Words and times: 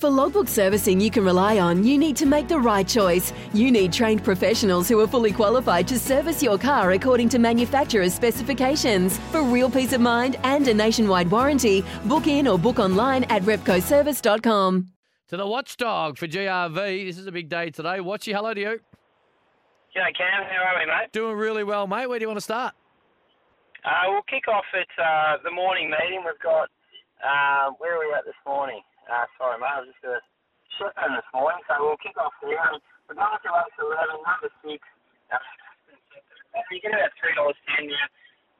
For 0.00 0.08
logbook 0.08 0.48
servicing 0.48 0.98
you 0.98 1.10
can 1.10 1.26
rely 1.26 1.58
on, 1.58 1.84
you 1.84 1.98
need 1.98 2.16
to 2.16 2.24
make 2.24 2.48
the 2.48 2.58
right 2.58 2.88
choice. 2.88 3.34
You 3.52 3.70
need 3.70 3.92
trained 3.92 4.24
professionals 4.24 4.88
who 4.88 4.98
are 4.98 5.06
fully 5.06 5.30
qualified 5.30 5.86
to 5.88 5.98
service 5.98 6.42
your 6.42 6.56
car 6.56 6.92
according 6.92 7.28
to 7.28 7.38
manufacturer's 7.38 8.14
specifications. 8.14 9.18
For 9.30 9.42
real 9.42 9.68
peace 9.68 9.92
of 9.92 10.00
mind 10.00 10.36
and 10.42 10.66
a 10.68 10.72
nationwide 10.72 11.30
warranty, 11.30 11.84
book 12.06 12.28
in 12.28 12.48
or 12.48 12.58
book 12.58 12.78
online 12.78 13.24
at 13.24 13.42
repcoservice.com. 13.42 14.86
To 15.28 15.36
the 15.36 15.46
watchdog 15.46 16.16
for 16.16 16.26
GRV. 16.26 17.04
This 17.04 17.18
is 17.18 17.26
a 17.26 17.32
big 17.32 17.50
day 17.50 17.68
today. 17.68 17.98
Watchy, 17.98 18.34
hello 18.34 18.54
to 18.54 18.60
you. 18.60 18.80
G'day, 19.94 20.16
Cam. 20.16 20.44
How 20.48 20.64
are 20.64 20.80
we, 20.80 20.86
mate? 20.86 21.12
Doing 21.12 21.36
really 21.36 21.62
well, 21.62 21.86
mate. 21.86 22.06
Where 22.06 22.18
do 22.18 22.22
you 22.22 22.28
want 22.28 22.38
to 22.38 22.44
start? 22.44 22.72
Uh, 23.84 23.90
we'll 24.06 24.22
kick 24.22 24.48
off 24.48 24.64
at 24.72 25.04
uh, 25.04 25.42
the 25.44 25.50
morning 25.50 25.90
meeting. 25.90 26.22
We've 26.24 26.40
got, 26.42 26.70
uh, 27.22 27.72
where 27.76 27.96
are 27.96 27.98
we 27.98 28.14
at 28.14 28.24
this 28.24 28.32
morning? 28.46 28.80
Uh, 29.10 29.26
sorry, 29.34 29.58
mate, 29.58 29.74
I 29.74 29.80
was 29.82 29.90
just 29.90 30.06
a 30.06 30.22
Shepparton 30.78 31.18
this 31.18 31.26
morning, 31.34 31.58
so 31.66 31.74
we'll 31.82 31.98
kick 31.98 32.14
off 32.14 32.30
there. 32.38 32.54
And 32.54 32.78
we're 33.10 33.18
going 33.18 33.26
to 33.42 33.50
race 33.50 33.74
11, 33.82 34.22
number 34.22 34.50
6. 34.62 34.78
Uh, 35.34 35.42
you 36.70 36.78
get 36.78 36.94
about 36.94 37.10
$3.10 37.18 37.90
now. 37.90 38.06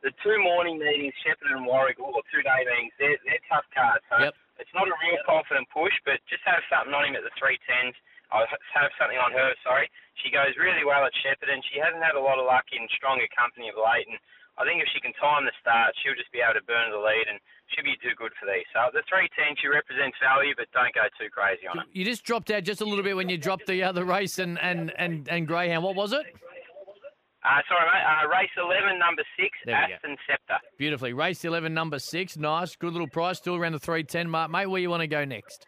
The 0.02 0.10
two 0.26 0.34
morning 0.42 0.80
meetings, 0.82 1.14
Shepparton 1.22 1.54
and 1.60 1.68
Warragul, 1.70 2.10
or 2.10 2.24
two 2.34 2.42
day 2.42 2.66
meetings, 2.66 2.90
they're, 2.98 3.20
they're 3.22 3.44
tough 3.46 3.68
cards. 3.70 4.02
So 4.10 4.16
Yep. 4.18 4.34
it's 4.58 4.74
not 4.74 4.90
a 4.90 4.96
real 5.06 5.20
confident 5.22 5.70
push, 5.70 5.94
but 6.02 6.18
just 6.26 6.42
have 6.48 6.64
something 6.66 6.90
on 6.96 7.06
him 7.06 7.14
at 7.14 7.22
the 7.22 7.30
310s. 7.38 7.94
I'll 8.34 8.46
have 8.46 8.90
something 8.98 9.18
on 9.18 9.30
her, 9.34 9.54
sorry. 9.62 9.90
She 10.22 10.30
goes 10.34 10.54
really 10.58 10.86
well 10.86 11.02
at 11.06 11.14
Shepparton. 11.22 11.62
She 11.70 11.78
hasn't 11.82 12.02
had 12.02 12.14
a 12.14 12.22
lot 12.22 12.38
of 12.38 12.46
luck 12.46 12.66
in 12.74 12.86
stronger 12.94 13.26
company 13.34 13.68
of 13.70 13.76
late, 13.78 14.06
and 14.06 14.18
I 14.60 14.68
think 14.68 14.84
if 14.84 14.88
she 14.92 15.00
can 15.00 15.16
time 15.16 15.48
the 15.48 15.56
start, 15.56 15.96
she'll 16.04 16.14
just 16.14 16.28
be 16.36 16.44
able 16.44 16.60
to 16.60 16.66
burn 16.68 16.92
the 16.92 17.00
lead, 17.00 17.32
and 17.32 17.40
she'll 17.72 17.88
be 17.88 17.96
too 18.04 18.12
good 18.20 18.36
for 18.36 18.44
these. 18.44 18.68
So 18.76 18.92
the 18.92 19.00
310, 19.08 19.56
she 19.56 19.72
represents 19.72 20.20
value, 20.20 20.52
but 20.52 20.68
don't 20.76 20.92
go 20.92 21.08
too 21.16 21.32
crazy 21.32 21.64
on 21.64 21.80
it. 21.80 21.88
You 21.96 22.04
just 22.04 22.28
dropped 22.28 22.52
out 22.52 22.68
just 22.68 22.84
a 22.84 22.86
little 22.86 23.02
bit 23.02 23.16
when 23.16 23.32
you 23.32 23.40
dropped 23.40 23.64
the 23.64 23.80
other 23.82 24.04
race 24.04 24.38
and, 24.38 24.60
and, 24.60 24.92
and, 25.00 25.24
and 25.32 25.48
Greyhound. 25.48 25.80
What 25.80 25.96
was 25.96 26.12
it? 26.12 26.28
Uh, 27.40 27.64
sorry, 27.72 27.88
mate. 27.88 28.04
Uh, 28.04 28.28
race 28.28 28.52
11, 28.60 28.98
number 29.00 29.24
6, 29.40 29.48
There 29.64 29.84
we. 29.88 29.94
Aston 29.94 30.16
Scepter. 30.28 30.60
Beautifully. 30.76 31.14
Race 31.14 31.42
11, 31.42 31.72
number 31.72 31.98
six. 31.98 32.36
Nice. 32.36 32.76
Good 32.76 32.92
little 32.92 33.08
price. 33.08 33.38
Still 33.38 33.56
around 33.56 33.72
the 33.72 33.78
310 33.80 34.28
mark. 34.28 34.50
Mate, 34.50 34.66
where 34.66 34.80
you 34.80 34.90
want 34.90 35.00
to 35.00 35.06
go 35.06 35.24
next? 35.24 35.66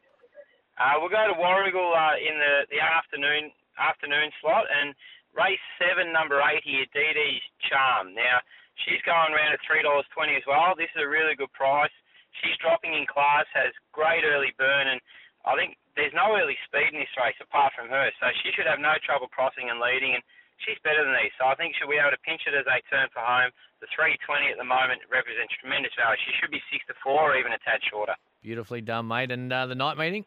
Uh, 0.79 1.01
we'll 1.01 1.09
go 1.09 1.25
to 1.27 1.33
Warragul 1.33 1.97
uh, 1.97 2.17
in 2.21 2.37
the, 2.37 2.69
the 2.71 2.81
afternoon 2.81 3.51
afternoon 3.79 4.31
slot, 4.41 4.69
and 4.69 4.95
race 5.33 5.63
seven, 5.81 6.13
number 6.13 6.41
eight 6.45 6.65
here, 6.65 6.85
DD's 6.93 7.45
Charm. 7.69 8.15
Now 8.15 8.41
she's 8.85 9.03
going 9.05 9.33
around 9.33 9.53
at 9.53 9.63
three 9.65 9.83
dollars 9.85 10.09
twenty 10.13 10.37
as 10.37 10.47
well. 10.49 10.77
This 10.77 10.93
is 10.93 11.05
a 11.05 11.09
really 11.09 11.37
good 11.37 11.53
price. 11.53 11.93
She's 12.41 12.57
dropping 12.65 12.97
in 12.97 13.05
class, 13.05 13.45
has 13.53 13.77
great 13.93 14.25
early 14.25 14.57
burn, 14.57 14.89
and 14.89 15.01
I 15.45 15.53
think 15.57 15.77
there's 15.97 16.17
no 16.17 16.33
early 16.33 16.57
speed 16.65 16.97
in 16.97 17.01
this 17.01 17.13
race 17.21 17.37
apart 17.45 17.77
from 17.77 17.93
her, 17.93 18.09
so 18.17 18.33
she 18.41 18.53
should 18.57 18.65
have 18.65 18.81
no 18.81 18.97
trouble 19.05 19.29
crossing 19.29 19.69
and 19.69 19.77
leading. 19.77 20.17
And 20.17 20.25
she's 20.65 20.81
better 20.81 21.05
than 21.05 21.13
these, 21.13 21.35
so 21.37 21.45
I 21.51 21.55
think 21.59 21.77
she'll 21.77 21.91
be 21.91 22.01
able 22.01 22.15
to 22.17 22.25
pinch 22.25 22.49
it 22.49 22.57
as 22.57 22.65
they 22.65 22.81
turn 22.89 23.13
for 23.13 23.21
home. 23.21 23.53
The 23.85 23.91
320 23.93 24.55
at 24.55 24.59
the 24.59 24.65
moment 24.65 25.03
represents 25.11 25.53
tremendous 25.59 25.93
value. 25.99 26.17
She 26.25 26.33
should 26.41 26.55
be 26.55 26.63
six 26.71 26.87
to 26.89 26.95
four 27.03 27.35
or 27.35 27.37
even 27.37 27.53
a 27.53 27.61
tad 27.67 27.83
shorter. 27.85 28.15
Beautifully 28.41 28.81
done, 28.81 29.11
mate. 29.11 29.31
And 29.31 29.53
uh, 29.53 29.67
the 29.67 29.77
night 29.77 29.99
meeting? 29.99 30.25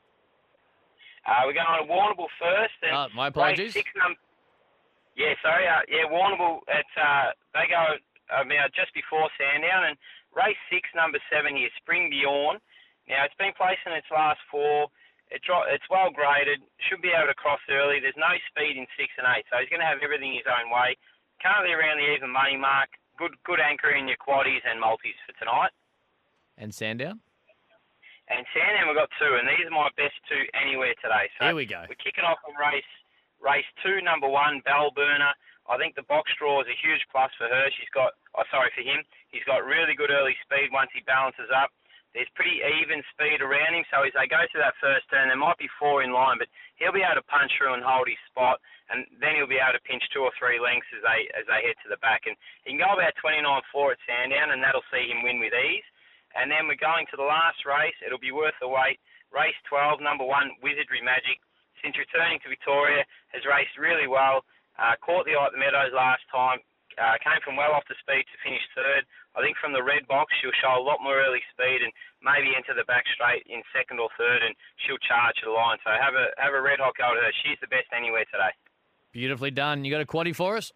Uh, 1.25 1.41
we're 1.46 1.58
going 1.58 1.66
to 1.81 1.90
Warrnambool 1.90 2.30
first. 2.40 2.78
And 2.86 2.94
Uh, 2.96 3.08
my 3.16 3.28
apologies. 3.28 3.74
Six 3.74 3.90
num- 3.97 4.16
yeah, 5.18 5.34
sorry. 5.41 5.68
Uh, 5.68 5.81
yeah, 5.90 6.06
Warrnambool. 6.06 6.62
At 6.69 6.86
uh, 6.97 7.31
they 7.53 7.66
go 7.69 7.97
about 8.30 8.74
just 8.74 8.94
before 8.94 9.30
Sandown, 9.38 9.86
and 9.90 9.97
race 10.36 10.58
six, 10.69 10.90
number 10.96 11.19
seven 11.31 11.56
here, 11.56 11.69
Spring 11.81 12.09
Bjorn. 12.09 12.59
Now 13.08 13.24
it's 13.25 13.38
been 13.38 13.53
placed 13.58 13.81
in 13.86 13.94
its 13.94 14.08
last 14.12 14.40
four. 14.52 14.88
It 15.31 15.41
dro- 15.41 15.66
it's 15.69 15.86
well 15.90 16.12
graded. 16.13 16.62
Should 16.90 17.02
be 17.02 17.09
able 17.09 17.28
to 17.28 17.34
cross 17.38 17.62
early. 17.69 18.00
There's 18.00 18.18
no 18.18 18.30
speed 18.53 18.78
in 18.78 18.86
six 18.97 19.09
and 19.18 19.25
eight, 19.36 19.46
so 19.50 19.57
he's 19.57 19.69
going 19.69 19.81
to 19.81 19.90
have 19.90 20.02
everything 20.06 20.34
his 20.38 20.46
own 20.46 20.69
way. 20.69 20.94
Currently 21.42 21.74
around 21.74 21.97
the 21.97 22.13
even 22.13 22.30
money 22.30 22.57
mark. 22.57 22.90
Good 23.18 23.34
good 23.46 23.59
anchor 23.59 23.90
in 23.92 24.07
your 24.07 24.18
quaddies 24.22 24.62
and 24.69 24.80
multis 24.80 25.18
for 25.25 25.34
tonight. 25.40 25.72
And 26.57 26.74
Sandown? 26.75 27.22
And 28.28 28.41
Sandown 28.58 28.90
we've 28.90 28.97
got 28.97 29.12
two, 29.22 29.38
and 29.38 29.46
these 29.46 29.69
are 29.69 29.74
my 29.75 29.90
best 29.97 30.18
two 30.25 30.44
anywhere 30.58 30.97
today. 30.97 31.30
So 31.38 31.46
Here 31.46 31.58
we 31.58 31.69
go. 31.69 31.86
We're 31.86 32.02
kicking 32.02 32.25
off 32.25 32.41
on 32.46 32.58
race 32.58 32.90
race 33.38 33.68
two, 33.86 34.02
number 34.02 34.25
one, 34.25 34.66
Bell 34.66 34.90
Burner. 34.90 35.34
I 35.69 35.78
think 35.78 35.94
the 35.94 36.06
box 36.09 36.30
draw 36.38 36.62
is 36.62 36.69
a 36.69 36.78
huge 36.78 37.02
plus 37.13 37.30
for 37.38 37.50
her. 37.50 37.66
She's 37.74 37.90
got, 37.94 38.18
oh 38.38 38.46
sorry 38.50 38.69
for 38.74 38.81
him, 38.81 39.02
he's 39.30 39.46
got 39.46 39.66
really 39.66 39.94
good 39.97 40.09
early 40.13 40.38
speed 40.46 40.69
once 40.74 40.90
he 40.94 41.02
balances 41.06 41.50
up. 41.53 41.69
There's 42.13 42.31
pretty 42.31 42.63
even 42.63 43.03
speed 43.12 43.44
around 43.44 43.75
him, 43.75 43.84
so 43.91 44.08
as 44.08 44.16
they 44.16 44.24
go 44.24 44.40
through 44.47 44.63
that 44.63 44.80
first 44.80 45.03
turn, 45.12 45.28
there 45.28 45.36
might 45.36 45.59
be 45.59 45.68
four 45.75 46.00
in 46.00 46.16
line, 46.16 46.40
but 46.40 46.47
he'll 46.80 46.96
be 46.96 47.03
able 47.03 47.19
to 47.19 47.28
punch 47.28 47.52
through 47.59 47.75
and 47.75 47.84
hold 47.84 48.07
his 48.07 48.22
spot, 48.31 48.63
and 48.88 49.03
then 49.19 49.36
he'll 49.36 49.52
be 49.52 49.59
able 49.59 49.75
to 49.75 49.84
pinch 49.84 50.06
two 50.16 50.24
or 50.24 50.31
three 50.40 50.56
lengths 50.56 50.88
as 50.96 51.03
they 51.03 51.28
as 51.36 51.44
they 51.52 51.68
head 51.68 51.75
to 51.84 51.92
the 51.92 52.00
back. 52.00 52.24
And 52.24 52.40
he 52.63 52.72
can 52.72 52.80
go 52.80 52.96
about 52.96 53.19
29-4 53.19 54.00
at 54.00 54.00
Sandown, 54.07 54.56
and 54.56 54.63
that'll 54.63 54.88
see 54.88 55.12
him 55.12 55.28
win 55.28 55.44
with 55.44 55.52
ease. 55.52 55.84
And 56.35 56.51
then 56.51 56.68
we're 56.68 56.79
going 56.79 57.07
to 57.09 57.18
the 57.18 57.25
last 57.25 57.63
race. 57.63 57.96
It'll 58.03 58.22
be 58.22 58.35
worth 58.35 58.56
the 58.59 58.68
wait. 58.68 59.00
Race 59.31 59.57
12, 59.68 60.03
number 60.03 60.28
one, 60.28 60.51
Wizardry 60.59 61.00
Magic. 61.00 61.40
Since 61.84 61.96
returning 62.00 62.40
to 62.44 62.51
Victoria, 62.51 63.03
has 63.31 63.44
raced 63.47 63.79
really 63.79 64.07
well. 64.07 64.44
Uh, 64.75 65.00
caught 65.00 65.24
the 65.24 65.35
eye 65.35 65.47
at 65.47 65.56
the 65.56 65.62
Meadows 65.62 65.95
last 65.95 66.24
time. 66.31 66.59
Uh, 66.95 67.19
came 67.19 67.40
from 67.44 67.59
well 67.59 67.75
off 67.75 67.84
the 67.91 67.95
speed 68.00 68.24
to 68.31 68.35
finish 68.40 68.63
third. 68.72 69.03
I 69.35 69.44
think 69.44 69.59
from 69.59 69.75
the 69.75 69.84
red 69.84 70.07
box, 70.07 70.31
she'll 70.40 70.56
show 70.63 70.79
a 70.79 70.84
lot 70.84 71.03
more 71.03 71.19
early 71.19 71.44
speed 71.51 71.84
and 71.84 71.91
maybe 72.24 72.56
enter 72.56 72.72
the 72.72 72.88
back 72.88 73.03
straight 73.12 73.44
in 73.51 73.59
second 73.75 74.00
or 74.00 74.07
third, 74.16 74.40
and 74.40 74.56
she'll 74.79 75.01
charge 75.03 75.35
the 75.44 75.51
line. 75.51 75.75
So 75.84 75.91
have 75.91 76.16
a 76.16 76.31
have 76.40 76.56
a 76.56 76.62
red 76.63 76.79
hot 76.79 76.95
go 76.95 77.12
to 77.12 77.19
her. 77.19 77.34
She's 77.44 77.59
the 77.59 77.68
best 77.68 77.91
anywhere 77.91 78.24
today. 78.31 78.56
Beautifully 79.12 79.51
done. 79.51 79.84
You 79.84 79.91
got 79.91 80.00
a 80.00 80.07
quaddy 80.07 80.31
for 80.31 80.56
us? 80.56 80.72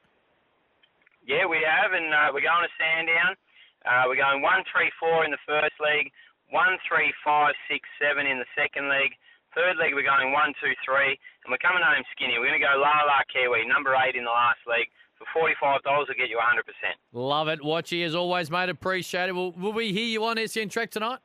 Yeah, 1.24 1.48
we 1.48 1.64
have, 1.64 1.96
and 1.96 2.12
uh, 2.12 2.36
we're 2.36 2.44
going 2.44 2.68
to 2.68 2.74
Sandown. 2.75 3.40
Uh, 3.88 4.04
we're 4.08 4.20
going 4.20 4.42
one, 4.42 4.64
three, 4.68 4.92
four 5.00 5.24
in 5.24 5.32
the 5.32 5.42
first 5.48 5.76
leg, 5.80 6.12
one, 6.52 6.76
three, 6.88 7.14
five, 7.24 7.56
six, 7.70 7.88
seven 8.02 8.28
in 8.28 8.40
the 8.40 8.50
second 8.58 8.90
leg. 8.90 9.16
Third 9.56 9.78
leg, 9.82 9.96
we're 9.96 10.06
going 10.06 10.32
one, 10.32 10.54
two, 10.62 10.74
three, 10.86 11.18
and 11.44 11.50
we're 11.50 11.64
coming 11.64 11.82
home 11.82 12.04
skinny. 12.14 12.38
We're 12.38 12.54
going 12.54 12.62
to 12.62 12.68
go 12.68 12.78
La 12.78 13.02
La 13.08 13.26
Kiwi, 13.32 13.66
number 13.66 13.96
eight 13.98 14.16
in 14.16 14.24
the 14.28 14.34
last 14.34 14.62
leg. 14.68 14.86
For 15.18 15.28
$45, 15.36 15.84
will 15.84 16.06
get 16.16 16.30
you 16.30 16.40
100%. 16.40 16.64
Love 17.12 17.50
it. 17.50 17.60
Watchy, 17.60 18.06
as 18.06 18.16
always, 18.16 18.50
mate. 18.50 18.70
Appreciate 18.70 19.28
it. 19.28 19.34
Will, 19.34 19.52
will 19.52 19.74
we 19.74 19.92
hear 19.92 20.06
you 20.06 20.24
on 20.24 20.38
SEN 20.48 20.70
track 20.70 20.92
tonight? 20.92 21.20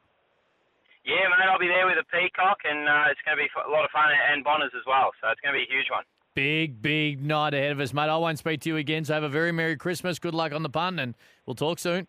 Yeah, 1.05 1.29
mate, 1.29 1.47
I'll 1.49 1.61
be 1.61 1.69
there 1.69 1.87
with 1.87 1.99
a 2.01 2.05
peacock, 2.11 2.59
and 2.65 2.89
uh, 2.89 3.11
it's 3.13 3.21
going 3.25 3.37
to 3.37 3.43
be 3.45 3.49
a 3.55 3.71
lot 3.71 3.85
of 3.85 3.91
fun, 3.91 4.09
and 4.33 4.43
Bonners 4.43 4.73
as 4.75 4.83
well. 4.87 5.13
So 5.21 5.29
it's 5.29 5.41
going 5.43 5.55
to 5.55 5.59
be 5.59 5.63
a 5.63 5.71
huge 5.71 5.91
one. 5.91 6.03
Big, 6.35 6.83
big 6.83 7.23
night 7.23 7.55
ahead 7.55 7.71
of 7.71 7.79
us, 7.79 7.93
mate. 7.93 8.09
I 8.09 8.17
won't 8.17 8.39
speak 8.39 8.63
to 8.63 8.71
you 8.71 8.77
again, 8.79 9.05
so 9.05 9.15
have 9.15 9.23
a 9.23 9.29
very 9.29 9.53
Merry 9.53 9.77
Christmas. 9.77 10.19
Good 10.19 10.35
luck 10.35 10.53
on 10.53 10.65
the 10.65 10.71
pun, 10.71 10.99
and 10.99 11.15
we'll 11.47 11.55
talk 11.55 11.79
soon. 11.79 12.09